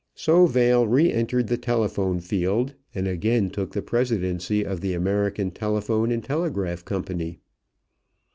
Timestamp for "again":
3.07-3.51